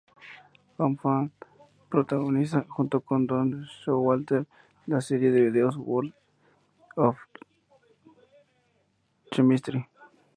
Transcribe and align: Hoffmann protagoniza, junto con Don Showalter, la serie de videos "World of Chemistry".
Hoffmann 0.79 1.31
protagoniza, 1.91 2.65
junto 2.75 3.01
con 3.01 3.27
Don 3.27 3.65
Showalter, 3.67 4.47
la 4.87 4.99
serie 4.99 5.29
de 5.31 5.41
videos 5.51 5.77
"World 5.77 6.15
of 6.95 7.17
Chemistry". 9.29 9.85